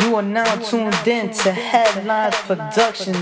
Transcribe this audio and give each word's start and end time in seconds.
You 0.00 0.16
are 0.16 0.22
now 0.22 0.56
tuned 0.56 1.06
in 1.06 1.30
to 1.30 1.52
Headlines 1.52 2.34
Productions. 2.46 3.16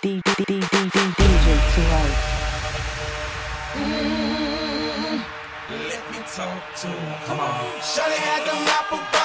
Hype. 1.92 2.36
Let 5.70 6.04
me 6.12 6.20
talk 6.28 6.64
to 6.82 6.88
him. 6.88 7.16
Come 7.26 7.40
on. 7.40 7.66
Shawty 7.80 8.18
had 8.18 8.42
them 8.48 8.68
apple 8.68 9.25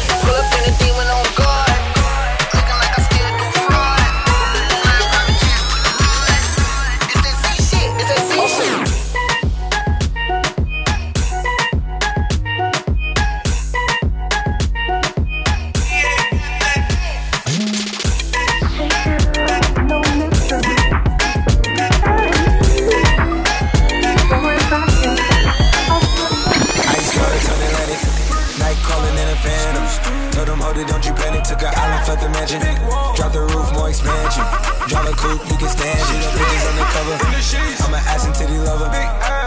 Phantom. 29.41 29.85
Told 30.31 30.47
them, 30.47 30.59
hold 30.61 30.77
it, 30.77 30.87
don't 30.87 31.05
you 31.05 31.13
panic. 31.13 31.43
Took 31.43 31.61
an 31.65 31.73
island, 31.75 32.07
left 32.07 32.21
the 32.21 32.29
mansion. 32.29 32.61
Drop 33.17 33.33
the 33.33 33.41
roof, 33.41 33.67
more 33.73 33.89
expansion. 33.89 34.45
Drive 34.87 35.09
a 35.09 35.15
coupe, 35.17 35.43
you 35.49 35.57
can 35.57 35.69
stand 35.69 35.99
it. 35.99 36.23
Bitches 36.37 36.65
undercover. 36.69 37.15
I'm 37.83 37.93
an 37.93 38.01
ass 38.07 38.25
and 38.25 38.35
titty 38.35 38.57
lover. 38.57 38.89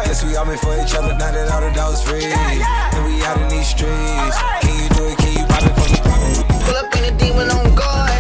Guess 0.05 0.25
we 0.25 0.37
all 0.37 0.45
made 0.45 0.61
for 0.61 0.75
each 0.77 0.95
other. 0.95 1.15
Now 1.17 1.31
that 1.33 1.51
all 1.51 1.63
the 1.63 1.71
dogs 1.73 2.03
free. 2.03 2.25
And 2.25 3.03
we 3.07 3.25
out 3.25 3.41
in 3.41 3.49
these 3.49 3.69
streets. 3.69 4.37
Can 4.61 4.75
you 4.77 4.89
do 4.93 5.03
it? 5.09 5.19
Can 5.19 5.33
you 5.39 5.47
pop 5.47 5.63
it 5.63 5.75
for 5.79 5.89
me? 5.89 5.99
Pull 6.67 6.77
up 6.77 6.91
in 6.97 7.05
a 7.09 7.17
demon 7.17 7.51
on 7.51 7.75
guard. 7.75 8.14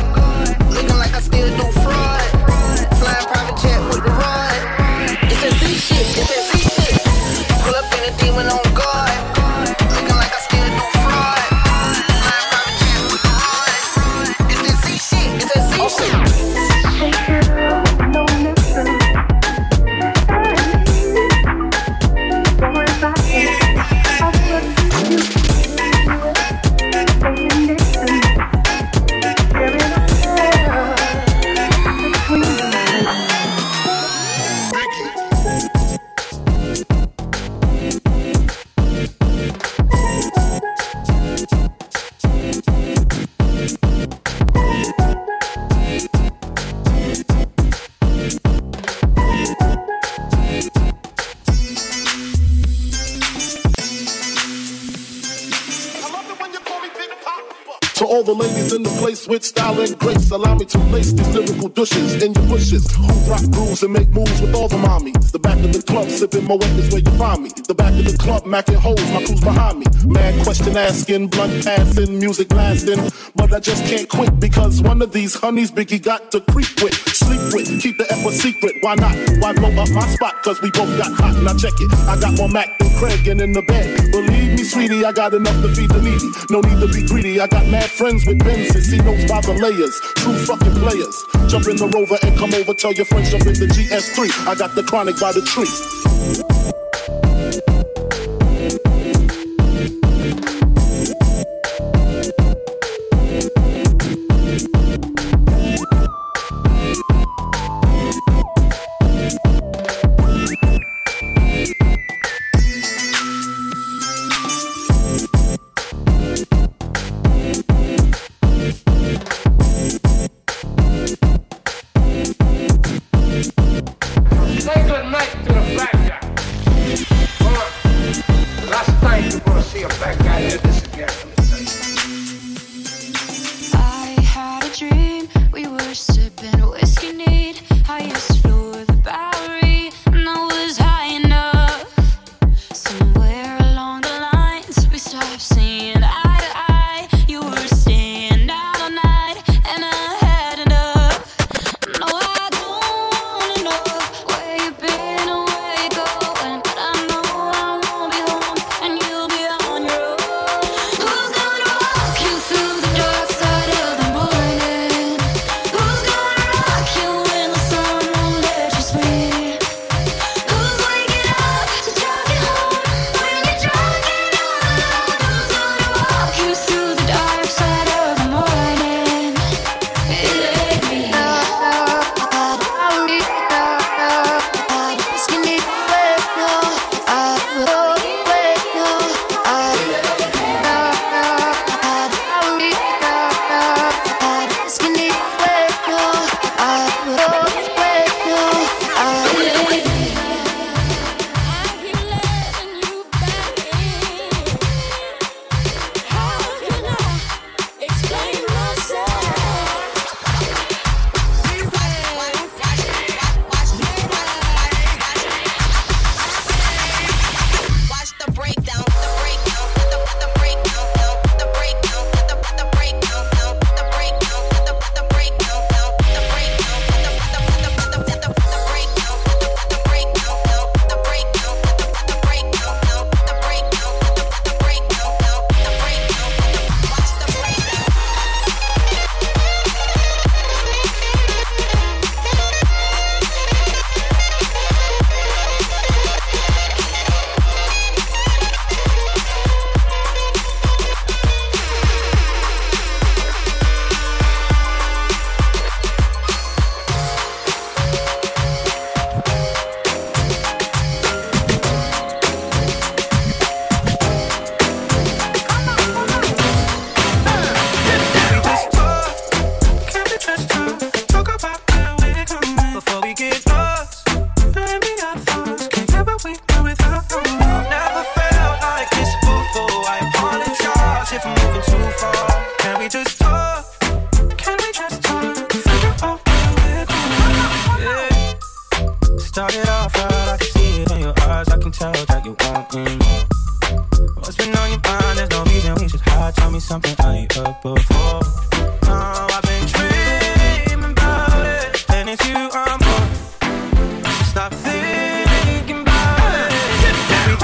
Laced 59.14 59.28
with 59.28 59.44
style 59.44 59.78
and 59.78 59.96
grace, 59.96 60.32
allow 60.32 60.56
me 60.56 60.64
to 60.64 60.78
lace 60.90 61.12
these 61.12 61.28
lyrical 61.28 61.69
douches 61.69 62.20
in 62.20 62.32
your 62.32 62.46
bushes. 62.49 62.84
Who 62.96 63.12
rock 63.31 63.49
grooves 63.52 63.84
and 63.84 63.93
make 63.93 64.08
moves 64.08 64.40
with 64.40 64.52
all 64.56 64.66
the 64.66 64.75
mommies. 64.75 65.31
The 65.31 65.38
back 65.38 65.56
of 65.58 65.72
the 65.72 65.81
club, 65.82 66.08
sipping 66.08 66.49
Moët 66.49 66.76
is 66.76 66.90
where 66.90 67.00
you 67.00 67.16
find 67.16 67.44
me. 67.44 67.50
The 67.50 67.76
back 67.76 67.93
of 67.93 68.05
the 68.05 68.19
club, 68.19 68.43
macking 68.43 68.75
holes, 68.75 69.00
my 69.12 69.25
crew's 69.25 69.40
behind 69.40 69.78
me. 69.78 69.87
Mad 70.05 70.43
question 70.43 70.76
asking, 70.76 71.28
blunt 71.28 71.64
passing, 71.64 72.19
music 72.19 72.49
blasting, 72.49 72.99
But 73.37 73.52
I 73.52 73.61
just 73.61 73.84
can't 73.84 74.08
quit 74.08 74.40
because 74.40 74.82
one 74.82 75.00
of 75.00 75.12
these 75.12 75.37
honeys 75.37 75.70
Biggie 75.70 76.02
got 76.02 76.32
to 76.32 76.40
creep 76.40 76.82
with, 76.82 76.94
sleep 77.14 77.55
with, 77.55 77.70
keep 77.81 77.96
the 77.99 78.11
effort 78.11 78.32
secret. 78.32 78.75
Why 78.81 78.96
not? 78.96 79.14
Why 79.38 79.52
blow 79.52 79.70
up 79.81 79.90
my 79.90 80.08
spot? 80.08 80.43
Cause 80.43 80.61
we 80.61 80.72
both 80.72 80.90
got 80.99 81.12
hot. 81.12 81.40
Now 81.40 81.55
check 81.55 81.75
it, 81.78 81.93
I 82.11 82.19
got 82.19 82.34
more 82.37 82.49
Mack 82.49 82.83
Craig 83.04 83.28
and 83.28 83.40
in 83.42 83.52
the 83.52 83.60
bed. 83.60 84.12
Believe 84.12 84.56
me, 84.56 84.64
sweetie, 84.64 85.04
I 85.04 85.12
got 85.12 85.34
enough 85.34 85.60
to 85.60 85.68
feed 85.74 85.90
the 85.90 86.00
needy. 86.00 86.24
No 86.48 86.60
need 86.62 86.80
to 86.80 86.88
be 86.88 87.06
greedy. 87.06 87.38
I 87.38 87.46
got 87.46 87.66
mad 87.68 87.90
friends 87.90 88.24
with 88.24 88.38
Benzes. 88.38 88.76
and 88.76 88.82
see 88.82 88.96
notes 88.96 89.30
by 89.30 89.42
the 89.42 89.52
layers. 89.52 90.00
True 90.16 90.38
fucking 90.46 90.72
players. 90.80 91.16
Jump 91.50 91.68
in 91.68 91.76
the 91.76 91.88
rover 91.88 92.16
and 92.22 92.34
come 92.38 92.54
over. 92.54 92.72
Tell 92.72 92.94
your 92.94 93.04
friends 93.04 93.30
jump 93.30 93.44
in 93.44 93.60
the 93.60 93.66
GS3. 93.66 94.48
I 94.48 94.54
got 94.54 94.74
the 94.74 94.84
chronic 94.84 95.20
by 95.20 95.32
the 95.32 95.42
tree. 95.42 96.53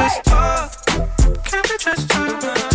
just 0.00 0.25
talk? 0.25 0.87
Can 1.45 1.62
we 1.69 1.76
just 1.78 2.09
talk? 2.09 2.70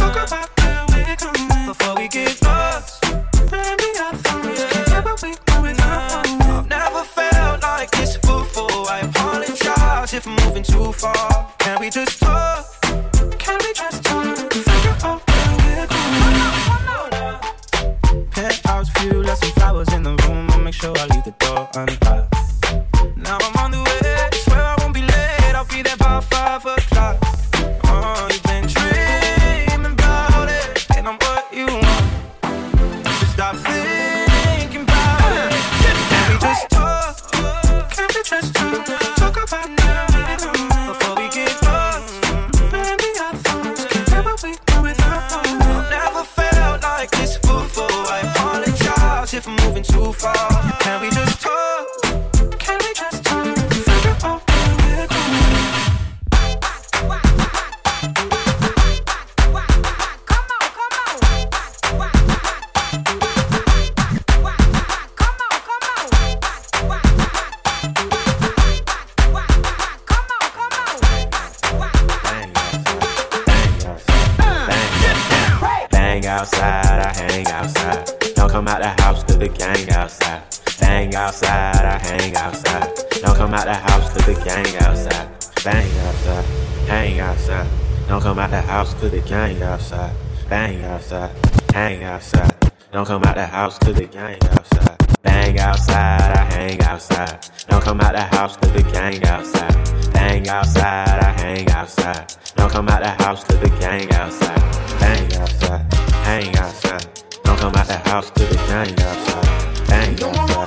Outside. 82.68 83.22
Don't 83.22 83.36
come 83.36 83.54
out 83.54 83.66
the 83.66 83.74
house 83.74 84.14
cause 84.14 84.26
the 84.26 84.34
gang 84.34 84.76
outside. 84.78 85.30
Bang 85.64 86.00
outside, 86.00 86.46
hang 86.88 87.20
outside. 87.20 87.68
Don't 88.08 88.22
come 88.22 88.40
out 88.40 88.52
the 88.52 88.62
house 88.62 88.94
cause 88.94 89.12
the 89.12 89.22
gang 89.22 89.62
outside. 89.64 90.14
Bang 90.50 90.84
outside, 90.84 91.32
hang 91.74 92.04
outside. 92.04 92.72
Don't 92.92 93.06
come 93.06 93.24
out 93.24 93.36
the 93.36 93.46
house 93.46 93.80
cause 93.80 93.96
the 93.96 94.06
gang 94.06 94.38
outside. 94.52 94.98
Bang 95.24 95.60
outside, 95.60 96.32
I 96.32 96.44
hang 96.54 96.82
outside. 96.82 97.50
Don't 97.68 97.84
come 97.84 98.00
out 98.00 98.14
the 98.14 98.22
house 98.22 98.58
cause 98.58 98.74
the 98.74 98.84
gang 98.84 99.26
outside. 99.26 100.14
Bang 100.14 100.48
outside, 100.48 101.20
I 101.20 101.32
hang 101.42 101.70
outside. 101.72 102.34
Don't 102.56 102.72
come 102.72 102.88
out 102.88 103.02
the 103.02 103.24
house 103.24 103.44
cause 103.44 103.60
the 103.60 103.70
gang 103.80 104.12
outside. 104.14 104.62
Bang 105.00 105.36
outside, 105.36 105.94
hang 106.24 106.58
outside. 106.58 107.06
Don't 107.44 107.58
come 107.58 107.76
out 107.76 107.88
the 107.88 107.98
house 108.10 108.30
cause 108.32 108.50
the 108.50 108.56
gang 108.68 108.92
outside. 109.00 109.88
Bang 109.88 110.24
outside, 110.24 110.65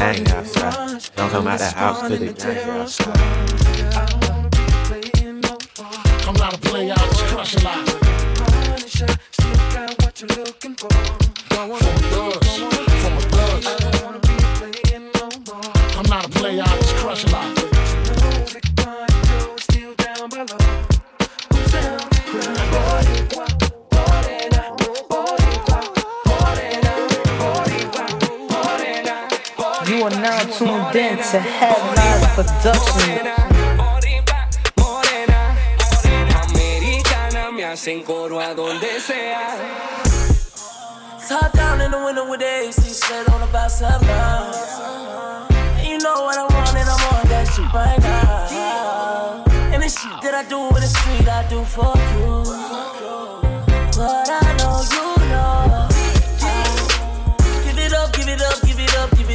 hang 0.00 0.26
outside. 0.30 1.04
Don't 1.14 1.30
come 1.30 1.46
out 1.46 1.58
the 1.58 1.66
house 1.66 2.00
cause 2.00 2.18
the 2.18 2.32
gang 2.32 2.70
outside. 2.70 3.50
Just 7.10 7.24
crush 7.26 7.54
a 7.54 7.60
lot. 7.64 7.88
From 11.48 11.70
a 11.70 11.78
thugs, 12.12 12.50
from 13.02 13.14
a 13.14 13.20
thugs. 13.32 13.68
Come 15.94 16.12
out 16.12 16.24
and 16.24 16.34
play 16.34 16.60
out, 16.60 16.79
now 30.30 30.44
tuned 30.44 30.96
in 30.96 31.16
to 31.18 31.40
Headline 31.40 32.26
Production. 32.36 33.26
Americana 36.44 37.70
hacen 37.70 38.02
coro 38.04 38.38
a 38.38 38.54
donde 38.54 38.92
sea. 39.00 39.34
Top 41.28 41.52
down 41.52 41.80
in 41.80 41.90
the 41.90 41.98
window 42.04 42.28
with 42.30 42.40
the 42.40 42.46
AC 42.46 42.80
set 42.90 43.28
on 43.28 43.42
about 43.42 43.70
seven. 43.70 44.08
And 45.78 45.86
you 45.88 45.98
know 45.98 46.22
what 46.26 46.36
I 46.38 46.42
want, 46.42 46.76
and 46.80 46.88
I'm 46.94 47.02
on 47.14 47.28
that 47.28 47.46
shit 47.52 47.72
right 47.74 47.98
now. 47.98 49.44
And 49.72 49.82
the 49.82 49.88
shit 49.88 50.20
that 50.22 50.34
I 50.34 50.44
do 50.48 50.60
in 50.68 50.80
the 50.84 50.90
street, 50.96 51.28
I 51.28 51.42
do 51.48 51.64
for 51.64 51.94
you. 52.12 52.30
But 53.96 54.30
I 54.30 54.56
know 54.58 54.76
you 54.94 55.19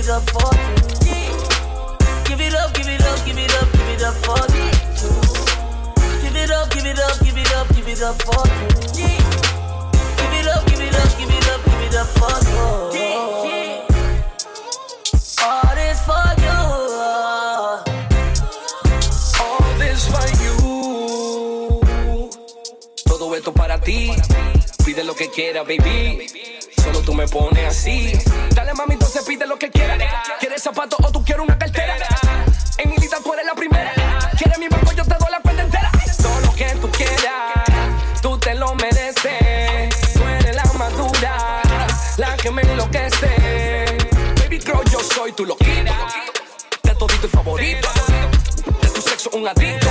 it 0.06 0.12
up, 0.12 0.30
for 0.30 0.54
you. 0.54 0.76
Give 2.26 2.40
it 2.40 2.54
up, 2.54 2.74
give 2.76 2.88
it 2.88 3.02
up, 3.02 3.26
give 3.26 3.38
it 3.40 3.54
up, 3.56 3.72
give 3.72 3.90
it 3.90 4.04
up 4.04 4.14
for 4.24 4.38
you. 4.54 4.70
Give 6.22 6.36
it 6.36 6.52
up, 6.52 6.70
give 6.70 6.86
it 6.86 7.00
up, 7.00 7.20
give 7.24 7.38
it 7.38 7.52
up, 7.56 7.68
give 7.74 7.88
it 7.88 8.02
up 8.04 8.22
for 8.22 8.46
you. 8.46 8.68
Give 8.94 10.34
it 10.34 10.48
up, 10.48 10.66
give 10.68 10.82
it 10.82 10.96
up, 10.96 11.18
give 11.18 11.30
it 11.30 11.48
up, 11.50 11.66
give 11.66 11.82
it 11.82 11.96
up 11.96 12.08
for 12.20 12.38
you. 12.46 12.60
All 15.42 15.76
this 15.76 16.00
for 16.06 16.28
you. 16.44 16.58
All 19.42 19.74
this 19.80 20.08
for 20.08 20.28
you. 20.44 20.56
Todo 23.06 23.36
esto 23.36 23.52
para 23.52 23.82
ti. 23.82 24.12
Pide 24.86 25.04
lo 25.04 25.16
que 25.16 25.32
quiera, 25.32 25.64
baby. 25.64 26.28
Solo 26.84 27.02
tú 27.02 27.16
me 27.16 27.28
pones 27.28 27.66
así. 27.66 28.14
Dale, 28.54 28.76
mami, 28.76 28.94
entonces 28.94 29.24
pide 29.24 29.48
lo 29.48 29.58
que. 29.58 29.75
¿Quieres 30.56 30.74
zapatos 30.74 30.98
o 31.04 31.12
tú 31.12 31.22
quieres 31.22 31.44
una 31.44 31.58
cartera? 31.58 31.98
En 32.78 32.90
mi 32.90 32.96
lista 32.96 33.18
tú 33.22 33.34
eres 33.34 33.46
la 33.46 33.56
primera. 33.56 33.92
¿Quieres 34.38 34.58
mi 34.58 34.70
banco? 34.70 34.94
Yo 34.94 35.04
te 35.04 35.16
doy 35.16 35.28
la 35.30 35.42
cuenta 35.42 35.64
entera. 35.64 35.92
Todo 36.24 36.40
lo 36.40 36.56
que 36.56 36.66
tú 36.80 36.90
quieras, 36.92 38.22
tú 38.22 38.38
te 38.38 38.56
lo 38.56 38.74
mereces. 38.76 40.14
Tú 40.14 40.24
eres 40.24 40.56
la 40.56 40.64
madura, 40.80 41.62
la 42.16 42.38
que 42.38 42.52
me 42.52 42.62
enloquece. 42.62 43.98
Baby 44.40 44.62
girl, 44.62 44.82
yo 44.90 45.02
soy 45.02 45.34
tu 45.34 45.46
loquito. 45.46 45.92
De 46.84 46.96
todito 46.96 47.28
y 47.28 47.30
favorito. 47.32 47.90
De 48.82 48.88
tu 48.88 49.02
sexo 49.02 49.32
un 49.34 49.50
adicto. 49.50 49.85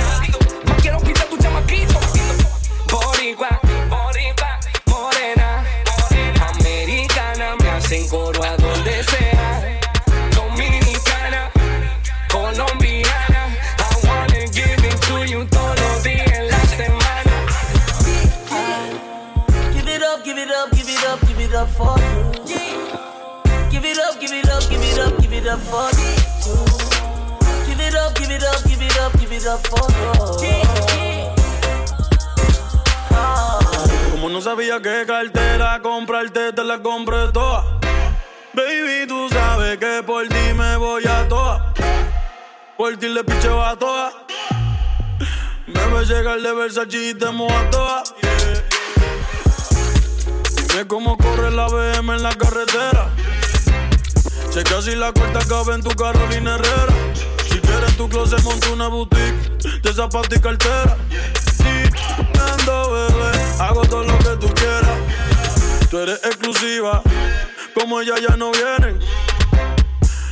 Qué 34.81 35.05
cartera 35.05 35.81
comprarte, 35.81 36.53
te 36.53 36.63
la 36.63 36.81
compré 36.81 37.27
toda. 37.31 37.79
Baby, 38.53 39.07
tú 39.07 39.27
sabes 39.29 39.77
que 39.77 40.01
por 40.05 40.27
ti 40.27 40.53
me 40.55 40.77
voy 40.77 41.03
a 41.05 41.27
toa. 41.27 41.73
Por 42.77 42.97
ti 42.97 43.07
le 43.09 43.23
picheo 43.23 43.63
a 43.63 43.77
toa. 43.77 44.11
Me 45.67 45.87
ve 45.87 46.05
llegar 46.05 46.41
de 46.41 46.53
Versace 46.53 47.09
y 47.09 47.13
te 47.13 47.25
a 47.25 47.69
toa. 47.69 48.03
Yeah. 48.21 48.63
Dime 50.67 50.87
cómo 50.87 51.17
corre 51.17 51.51
la 51.51 51.67
BM 51.67 52.15
en 52.15 52.23
la 52.23 52.33
carretera. 52.35 53.09
Sé 54.51 54.63
que 54.63 54.73
así 54.73 54.95
la 54.95 55.11
corta 55.11 55.39
cabe 55.47 55.75
en 55.75 55.83
tu 55.83 55.89
Carolina 55.95 56.55
Herrera. 56.55 56.93
Si 57.49 57.59
quieres 57.59 57.95
tu 57.97 58.09
closet, 58.09 58.41
monta 58.43 58.69
una 58.71 58.87
boutique 58.87 59.81
de 59.83 59.93
zapatos 59.93 60.37
y 60.37 60.41
cartera. 60.41 60.97
Y 61.59 62.39
ando, 62.39 62.91
bebé, 62.91 63.31
hago 63.59 63.81
todo 63.85 64.03
lo 64.03 64.17
que 64.19 64.24
tú 64.35 64.47
quieras. 64.53 64.97
Tú 65.89 65.99
eres 65.99 66.19
exclusiva, 66.23 67.01
como 67.73 68.01
ellas 68.01 68.19
ya 68.21 68.35
no 68.35 68.51
vienen. 68.51 68.99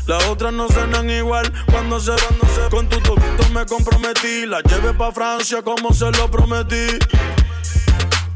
Las 0.06 0.26
otras 0.26 0.52
no 0.52 0.68
cenan 0.68 1.10
igual 1.10 1.52
cuando 1.72 2.00
se 2.00 2.12
cuando 2.12 2.46
se 2.54 2.70
con 2.70 2.90
tu 2.90 3.00
topito 3.00 3.50
me 3.54 3.66
comprometí. 3.66 4.46
La 4.46 4.62
llevé 4.62 4.94
pa' 4.94 5.12
Francia 5.12 5.62
como 5.62 5.94
se 5.94 6.12
lo 6.12 6.30
prometí. 6.30 6.88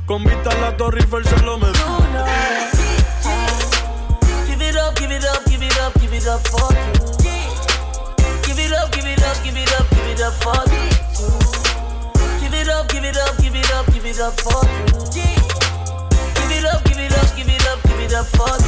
Con 0.06 0.24
vista 0.24 0.52
a 0.52 0.56
la 0.56 0.78
Torre 0.78 1.02
Eiffel 1.02 1.26
se 1.26 1.38
lo 1.42 1.58
metí. 1.58 1.80
Up, 12.70 12.88
give 12.90 13.04
up, 13.16 13.52
give 13.52 13.56
it 13.56 13.66
up, 13.68 13.86
give 13.94 14.06
it 14.06 14.18
you. 15.16 15.57
Up, 16.74 16.84
give 16.84 17.00
it 17.00 17.14
up, 17.18 17.36
give 17.36 17.48
it 17.48 17.68
up, 17.68 17.82
give 17.84 18.00
it 18.00 18.14
up 18.14 18.26
for 18.26 18.67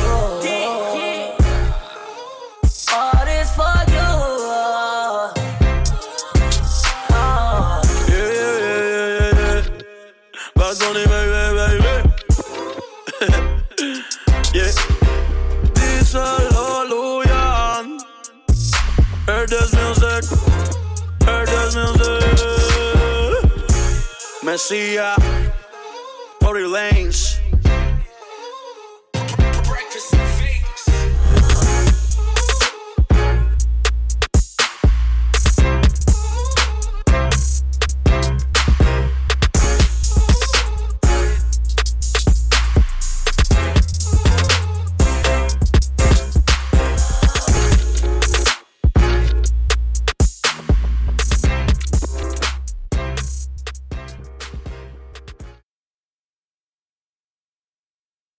just 30.00 30.29